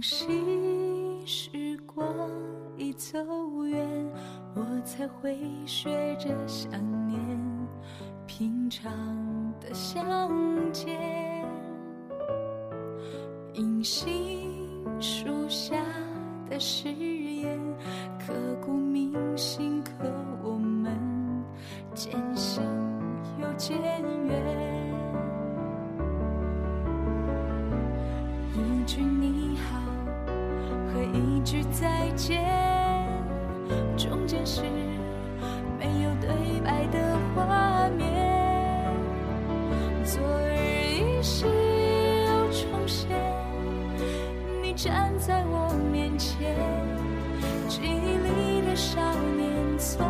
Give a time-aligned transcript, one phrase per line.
[0.00, 0.26] 可惜
[1.26, 2.08] 时光
[2.78, 3.18] 已走
[3.66, 3.86] 远，
[4.54, 6.70] 我才会学着想
[7.06, 7.20] 念
[8.26, 8.90] 平常
[9.60, 10.30] 的相
[10.72, 10.98] 见。
[13.52, 15.76] 银杏树下
[16.48, 17.60] 的誓言，
[18.26, 18.32] 刻
[18.64, 19.92] 骨铭心，可
[20.42, 20.98] 我们
[21.92, 22.64] 渐行
[23.38, 23.78] 又渐
[24.24, 24.59] 远。
[31.40, 32.44] 一句再见，
[33.96, 34.60] 中间是
[35.78, 36.28] 没有对
[36.62, 38.86] 白的画面。
[40.04, 40.52] 昨日
[40.98, 43.08] 依稀又重现，
[44.62, 46.58] 你站在我面前，
[47.68, 49.00] 记忆里的少
[49.34, 50.06] 年从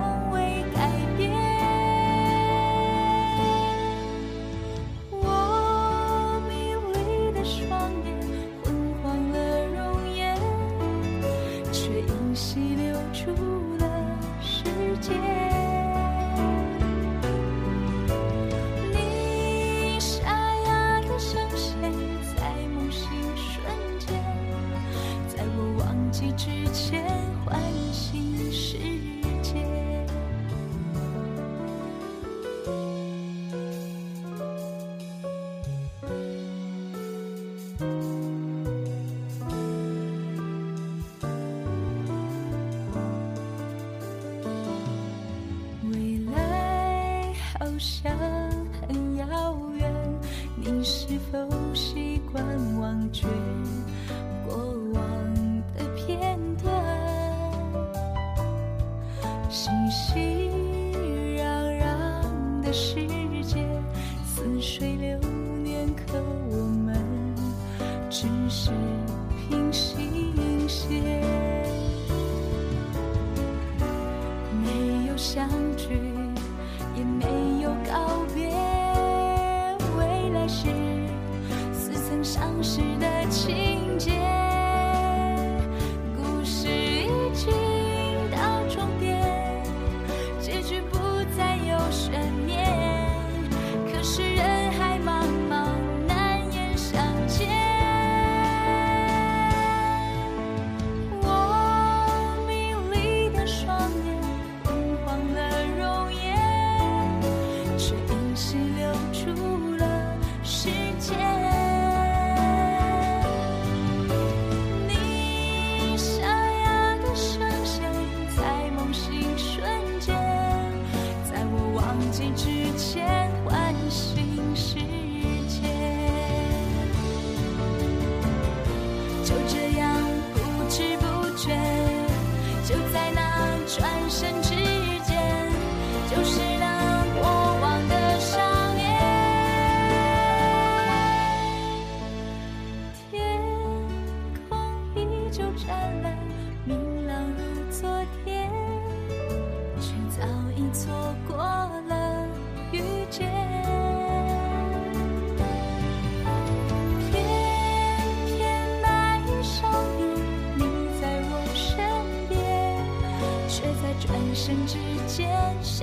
[75.32, 75.69] 想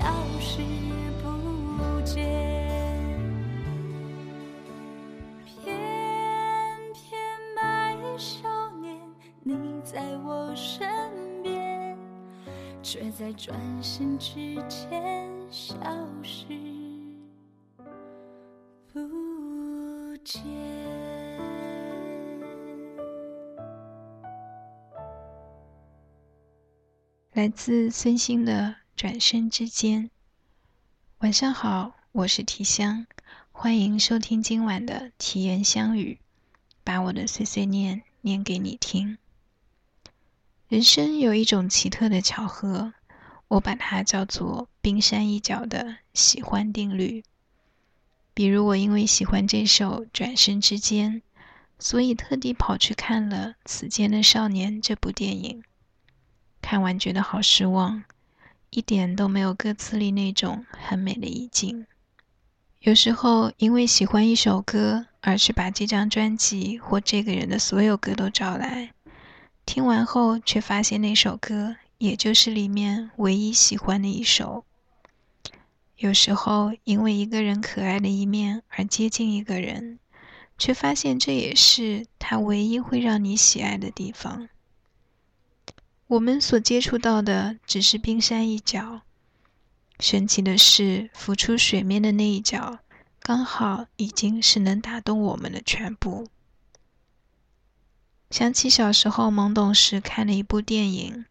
[0.08, 0.62] 消失
[1.22, 2.24] 不见。
[5.44, 5.76] 偏
[6.94, 7.20] 偏
[7.54, 8.98] 那一少年，
[9.44, 10.88] 你在我身
[11.44, 11.98] 边，
[12.82, 15.76] 却在转身之前消
[16.24, 16.56] 失
[18.94, 20.42] 不见。
[27.34, 28.54] 来自孙兴的
[28.98, 30.06] 《转身之间》。
[31.20, 33.06] 晚上好，我是提香，
[33.52, 36.18] 欢迎收听今晚的提言相语，
[36.84, 39.20] 把我的碎碎念念给你听。
[40.68, 42.96] 人生有一种奇特的巧合，
[43.50, 47.24] 我把它叫做冰山一角的喜欢定律。
[48.34, 51.22] 比如，我因为喜欢这首《转身之间》，
[51.78, 55.64] 所以特地跑去看了《此间的少年》这部电影。
[56.64, 58.04] 看完觉得好失望，
[58.70, 61.86] 一点都没有歌词里那种很美的意境。
[62.80, 68.92] 有时候因为喜欢一首歌而去把这张专辑或这个人的所有歌都找来，
[69.66, 74.64] 听完后却发现那首歌也就是里面唯一喜欢的一首。
[75.98, 79.98] 有时候因为一个人可爱的一面而接近一个人，
[80.58, 84.48] 却发现这也是他唯一会让你喜爱的地方。
[86.08, 89.02] 我们所接触到的只是冰山一角，
[90.00, 92.80] 神奇的是，浮出水面的那一角，
[93.20, 96.30] 刚好已经是能打动我们的全部。
[98.30, 101.26] 想起小时候懵懂时看的一部电影，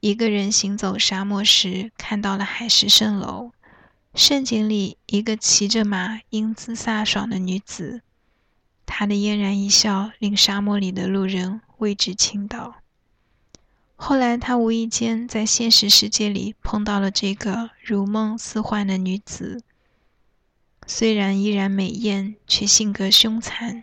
[0.00, 3.52] 一个人行走沙漠时看到了海市蜃楼，
[4.14, 8.02] 盛景里一个骑着马英姿飒爽的女子，
[8.84, 12.82] 她的嫣然一笑令沙漠里的路人为之倾倒。
[14.06, 19.62] 后来，他无意间在现实世界里碰到了这个如梦似幻的女子。
[20.86, 23.82] 虽然依然美艳，却性格凶残。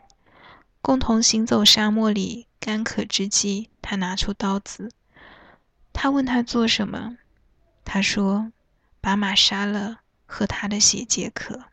[0.79, 4.91] 共同行走沙漠里干渴之际，他拿出刀子。
[5.91, 7.18] 他问他做什么？
[7.83, 8.51] 他说
[9.01, 11.63] ：“把马杀了，喝他的血解渴。”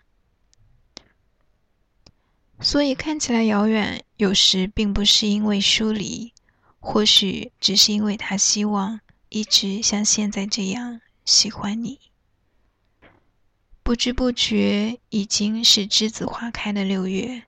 [2.60, 6.32] 所以看起来遥远，有时并不是因为疏离。
[6.80, 11.98] 或许只是因为他希望一直像现在这样喜欢你。
[13.82, 17.44] 不知不觉已经是栀子花开的六月。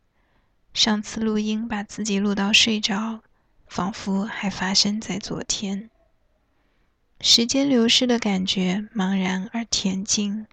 [0.72, 3.20] 上次录音把自己录到睡着，
[3.66, 5.90] 仿佛还发生在昨天。
[7.20, 10.46] 时间流逝的感觉茫然而恬静，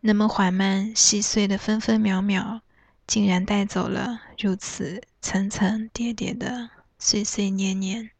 [0.00, 2.62] 那么缓慢细碎的分分秒秒，
[3.06, 6.70] 竟然带走了如此层层叠叠的。
[7.02, 8.10] 岁岁年年，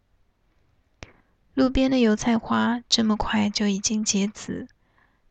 [1.53, 4.69] 路边的油菜花这么快就已经结籽，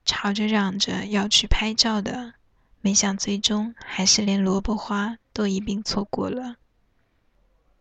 [0.06, 2.36] 吵着嚷着要去拍照的，
[2.80, 6.58] 没想最终还是连萝卜花都一并错过了。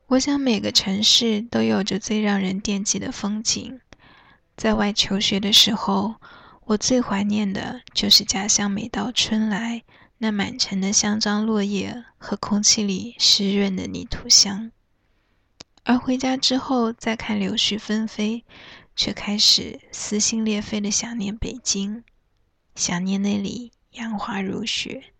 [0.07, 3.79] 我想每个城市都有着最让人惦记的风景。
[4.57, 6.15] 在外求学的时候，
[6.65, 9.83] 我最怀念的就是家乡每到春来，
[10.17, 14.73] 那满城的香樟落叶和空气里湿润的泥土香。
[15.89, 18.45] 而回家之后，再看柳絮纷飞，
[18.95, 22.05] 却开始撕心裂肺的想念北京，
[22.75, 25.15] 想念那里杨花如雪。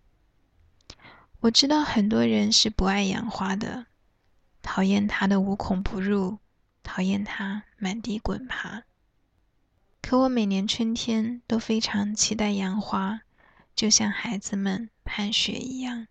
[1.41, 3.87] 我知道很多人是不爱杨花的，
[4.61, 6.37] 讨厌它的无孔不入，
[6.83, 8.83] 讨厌它满地滚爬。
[10.03, 13.23] 可我每年春天都非常期待杨花，
[13.75, 16.09] 就像孩子们盼雪一样。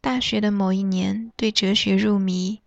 [0.00, 2.61] 大学的某一年，对哲学入迷。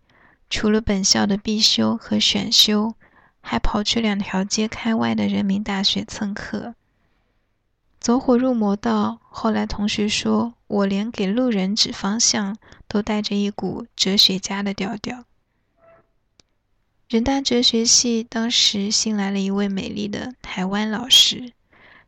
[0.48, 2.94] 除了本校的必修和选修，
[3.40, 6.74] 还跑去两条街开外的人民大学蹭课，
[8.00, 12.56] 走火入魔到后来，同学说我连给路人指方向
[12.86, 15.24] 都带着一股哲学家的调调。
[17.08, 21.52] 人大哲学系当时新来了一位美丽的台湾老师，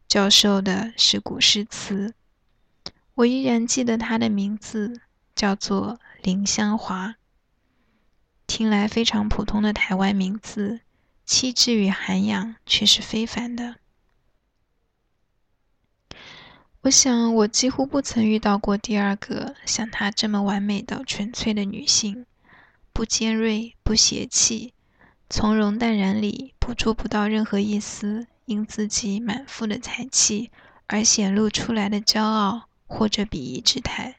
[0.09, 2.15] 教授的是古诗词，
[3.15, 5.01] 我依然记得他的名字，
[5.37, 7.15] 叫做林香华。
[8.49, 10.81] 听来非常普通的台湾名字，
[11.27, 13.77] 气质与涵养却是非凡的。
[16.81, 22.25] 我想，我几乎不曾遇到过第二个像她这么完美到纯粹的女性，
[22.95, 24.73] 不尖锐，不邪气，
[25.29, 30.51] 从容淡然里捕捉不到任何一丝因自己满腹的才气
[30.87, 34.17] 而显露出来的骄傲或者鄙夷之态。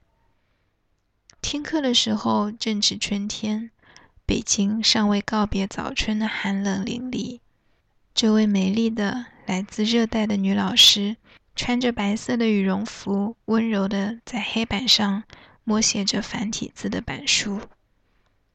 [1.42, 3.72] 听课的时候正值春天。
[4.30, 7.40] 北京尚未告别早春的寒冷凛冽，
[8.14, 11.18] 这位美丽的来自热带的女老师，
[11.56, 15.24] 穿着白色的羽绒服，温柔地在黑板上
[15.64, 17.60] 默写着繁体字的板书。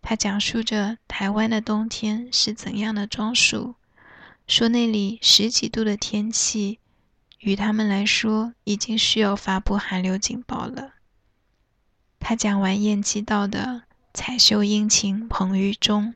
[0.00, 3.74] 她讲述着台湾的冬天是怎样的装束，
[4.46, 6.78] 说那里十几度的天气，
[7.40, 10.94] 与他们来说已经需要发布寒流警报了。
[12.20, 13.82] 她讲完燕寄道的。
[14.16, 16.14] 彩绣殷勤捧于中，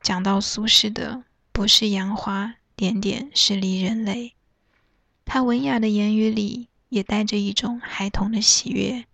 [0.00, 4.32] 讲到苏轼的“不是杨花，点点是离人泪”。
[5.26, 9.04] 他文雅的言语里也带着一种孩童的喜悦，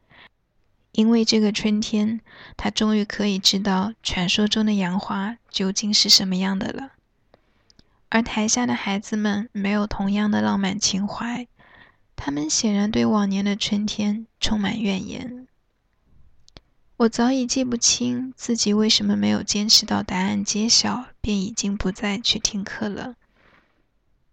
[0.92, 2.20] 因为这个春天，
[2.56, 6.92] 他终于可以知道传说中的杨花究竟是什么样的了。
[8.10, 11.48] 而台下的孩子们没有同样的浪漫情怀，
[12.14, 15.48] 他们显然对往年的春天充满怨言。
[16.96, 23.16] 我早已记不清自己为什么没有坚持到答案揭晓，便已经不再去听课了。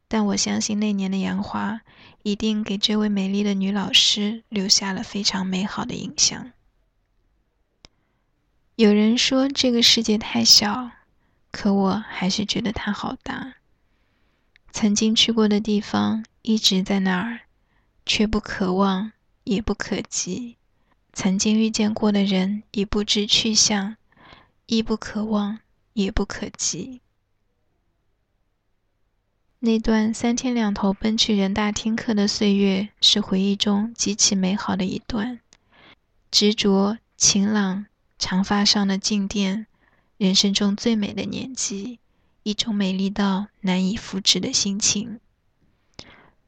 [0.08, 1.82] 但我相信那年的杨花
[2.22, 6.52] 一定给这位美丽的女老师留下了非常美好的印象。
[8.76, 10.92] 有人说这个世界太小，
[11.52, 13.56] 可我还是觉得它好大。
[14.72, 17.42] 曾经去过的地方一直在那儿，
[18.06, 19.14] 却不可望，
[19.46, 20.58] 也不可及。
[21.14, 23.98] 曾经遇见过的人已不知去向，
[24.66, 25.60] 亦不可望，
[25.94, 27.02] 也不可及。
[29.60, 35.40] 那段三天两头奔去人大听课的岁月，是回忆中极其美好的一段。
[36.32, 37.86] 执着、晴朗，
[38.18, 39.68] 长发上的静电，
[40.18, 42.00] 人生中最美的年纪，
[42.42, 45.20] 一种美丽到难以复制的心情。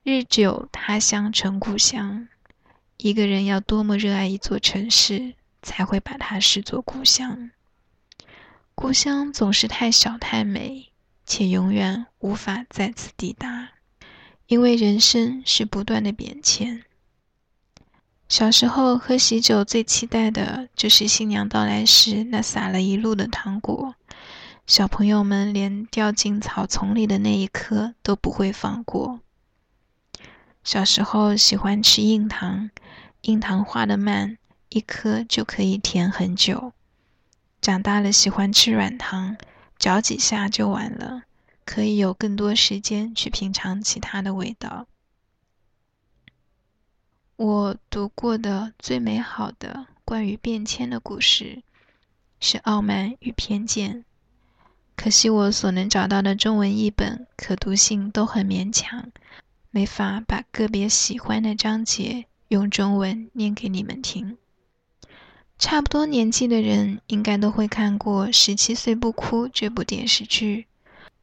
[0.01, 2.27] 日久他乡成故乡，
[2.97, 7.51] 一个人要多么热爱一座城市，才会把它视作故乡？
[8.75, 10.89] 故乡总是太小太美。
[11.25, 13.69] 且永远无法再次抵达，
[14.47, 16.83] 因为人生是不断的变迁。
[18.27, 23.95] 小时候喝喜酒，最期待的就是新娘到来时那撒了一路的糖果。
[24.67, 29.21] 小朋友们连掉进草丛里的那一刻都不会放过。
[30.63, 32.69] 小时候喜欢吃硬糖，
[33.21, 34.37] 硬糖化的慢，
[34.69, 36.73] 一颗就可以甜很久。
[37.61, 39.37] 长大了喜欢吃软糖。
[39.79, 41.23] 嚼几下就完了，
[41.65, 44.87] 可以有更多时间去品尝其他的味道。
[47.35, 51.63] 我读过的最美好的关于变迁的故事
[52.39, 53.97] 是《傲慢与偏见》，
[54.95, 59.11] 可惜我所能找到的中文译本可读性都很勉强，
[59.75, 64.37] 没法把个别喜欢的章节用中文念给你们听。
[65.57, 70.67] 差不多年纪的人应该都会看过《十七岁不哭》这部电视剧。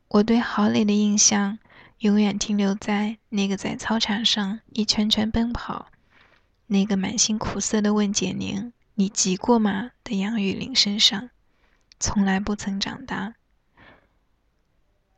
[0.09, 1.61] 我对郝蕾的印象
[1.99, 5.87] 永远停留在那个在操场上一圈圈奔跑，
[6.67, 11.31] 那个满心苦涩的问简宁：“你急过吗？”的杨钰玲身上，
[12.01, 13.35] 从来不曾长大。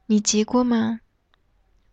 [0.05, 1.01] 你急过吗？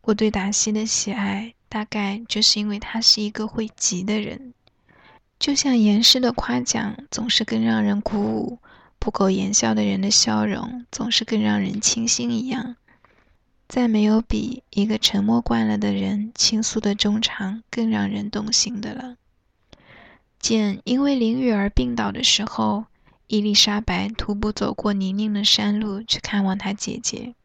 [0.10, 4.56] 我对达西的喜爱，大概就是因为他是一个会急的人。
[5.38, 8.58] 就像严师的夸奖总是更让人鼓舞，
[8.98, 12.76] 不苟言笑的人的笑容总是更让人倾心一样，
[13.68, 19.16] 再没有比一个沉默惯了的人倾诉的衷肠更让人动心的了。
[20.40, 22.86] 简因为淋雨而病倒的时候，
[23.28, 27.36] 伊丽莎白徒步走过泥泞的山路去看望她姐姐。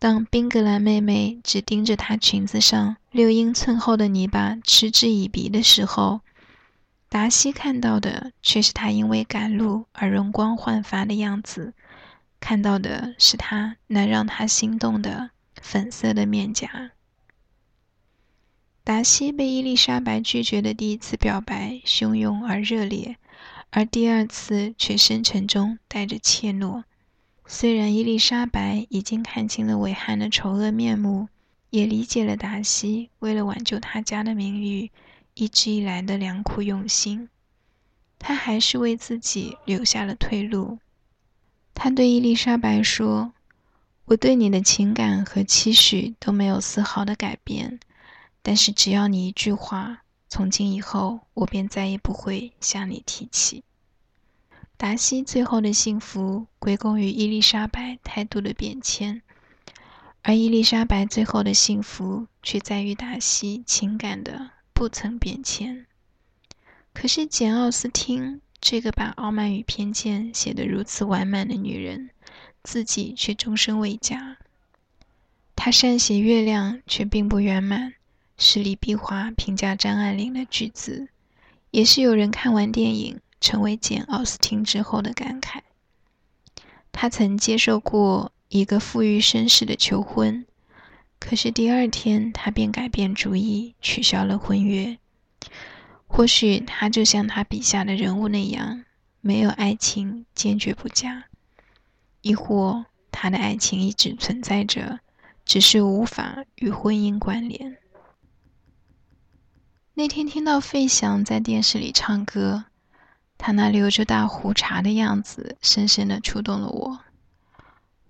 [0.00, 6.20] 当宾格兰妹妹只盯着她裙子上六英寸厚的泥巴嗤之以鼻的时候，
[7.08, 11.74] 达西看到的却是她因为赶路而容光焕发的样子，
[12.38, 16.92] 看到的是她那让他心动的粉色的面颊。
[18.84, 23.16] 达西被伊丽莎白拒绝的第一次表白汹涌而热烈，
[23.70, 26.84] 而第二次却深沉中带着怯懦。
[27.50, 31.28] 虽然伊丽莎白已经看清了韦汉的丑恶面目，
[31.70, 34.90] 也理解了达西为了挽救他家的名誉。
[35.32, 37.30] 一直以来的良苦用心，
[38.18, 40.78] 他还是为自己留下了退路。
[41.72, 43.32] 他对伊丽莎白说
[44.04, 47.80] ：“我对你的情感和期许都没有丝毫的改变，
[48.42, 53.62] 但是只要你一句话，从今以后我便再也不会向你提起。”
[54.78, 59.20] 达西最后的幸福归功于伊丽莎白态度的变迁，
[60.22, 64.52] 而伊丽莎白最后的幸福却在于达西情感的。
[64.72, 65.86] 不曾变迁。
[66.94, 72.10] 可是简·奥斯汀这个把《傲慢与偏见》写得如此完满的女人，
[72.62, 74.36] 自己却终身未嫁。
[75.56, 77.94] 她善写月亮，却并不圆满，
[78.36, 81.08] 是李碧华评价张爱玲的句子，
[81.72, 85.60] 也是有人看完电影成为简·奥斯汀之后的感慨。
[86.92, 90.44] 他曾接受过一个富裕绅士的求婚。
[91.20, 94.98] 可是第二天，他便改变主意，取消了婚约。
[96.06, 98.84] 或许他就像他笔下的人物那样，
[99.20, 101.24] 没有爱情，坚决不嫁；
[102.22, 105.00] 亦或他的爱情一直存在着，
[105.44, 107.78] 只是无法与婚姻关联。
[109.94, 112.66] 那天听到费翔在电视里唱歌，
[113.38, 116.98] 他那留着大胡茬的样子，深深的触动了我。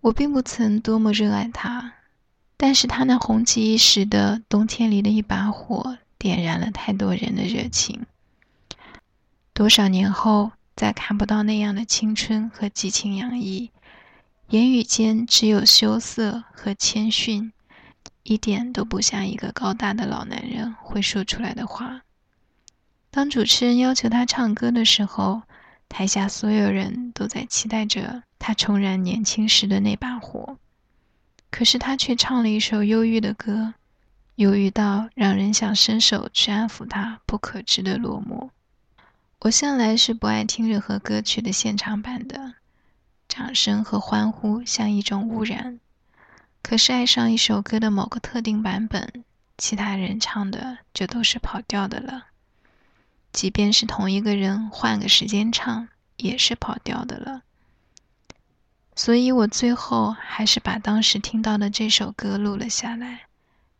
[0.00, 1.92] 我并不曾多么热爱他。
[2.61, 8.04] 但是他那红极一时的冬天里的一把火，点燃了太多人的热情。
[9.52, 13.70] 多少年后，再看不到那样的青春和激情洋溢，
[14.49, 17.52] 言语间只有羞涩和谦逊，
[18.25, 22.02] 一点都不像一个高大的老男人会说出来的话。
[23.11, 25.43] 当主持人要求他唱歌的时候，
[25.88, 30.59] 台下所有人都在期待着他重燃年轻时的那把火。
[31.50, 33.75] 可是他却唱了一首忧郁的歌，
[34.35, 38.50] 忧郁到让人想伸手去安抚他不可知的落寞。
[39.41, 42.55] 我向来是不爱听任何歌曲的现场版的，
[43.27, 45.81] 掌声和欢呼像一种污染。
[46.61, 49.25] 可是爱上一首歌的某个特定版本，
[49.57, 52.27] 其他人唱的就都是跑调的了。
[53.32, 57.42] 即便是同一个人换个时间唱，也是跑调的了。
[58.97, 63.26] 所以我最后还是把当时听到的这首歌录了下来，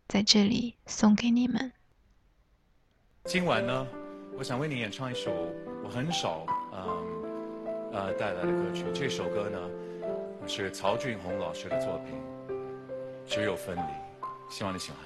[0.07, 1.73] 在这里送给你们。
[3.25, 3.87] 今晚呢？
[4.39, 5.33] 我想为你演唱一首
[5.83, 8.85] 我很少嗯呃带来的歌曲。
[8.95, 9.59] 这首歌呢
[10.47, 12.15] 是曹俊宏老师的作品
[13.29, 13.81] 《只有分离》，
[14.49, 14.99] 希望你喜欢。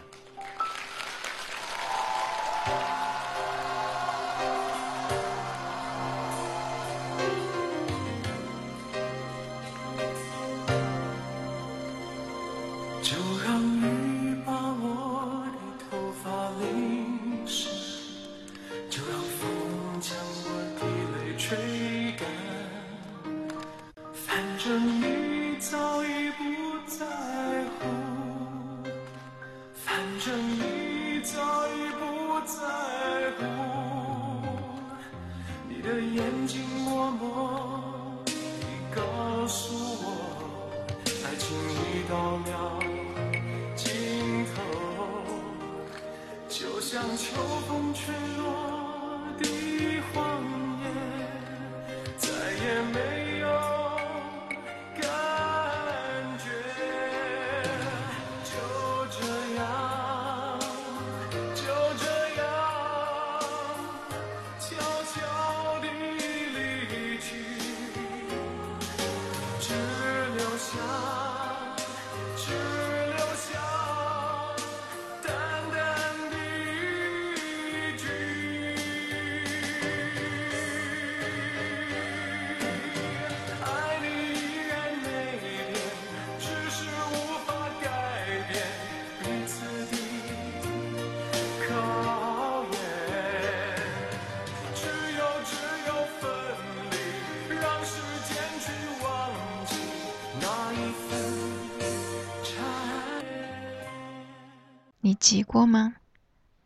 [105.12, 105.96] 你急过吗？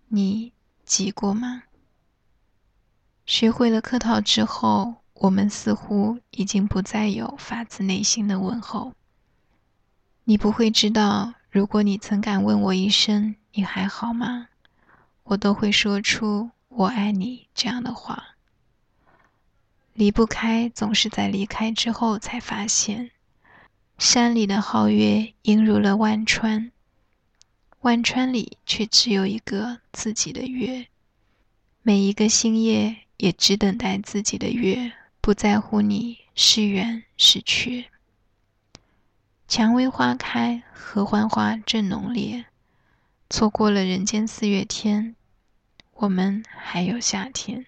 [0.07, 0.53] 你
[0.85, 1.65] 急过吗？
[3.27, 8.93] 学会了客套之后，我们似乎已经不再有发自内心的问候。
[10.23, 14.47] 你不会知道，如果你曾敢问我一声“你还好吗”，
[15.27, 18.37] 我都会说出“我爱你”这样的话。
[19.93, 23.11] 离不开，总是在离开之后才发现，
[23.99, 26.71] 山里的皓月映入了万川。
[27.87, 30.89] 万川里却只有一个自己的月，
[31.83, 37.85] 每一个星夜也只等待自己的月，不在乎你是圆是缺。
[39.47, 42.47] 蔷薇花开，合欢花正浓烈，
[43.31, 45.15] 错过了人间四月天，
[45.95, 47.67] 我们还有夏天。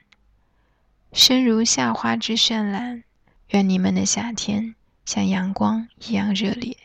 [1.13, 3.05] 生如夏花之绚烂，
[3.51, 6.77] 愿你们的夏天像阳光一样热烈。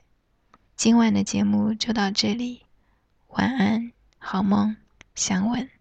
[0.75, 2.62] 今晚的节目就到这里。
[3.35, 4.75] 晚安，好梦，
[5.15, 5.72] 想吻。